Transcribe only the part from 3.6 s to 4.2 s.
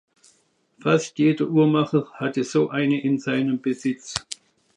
Besitz.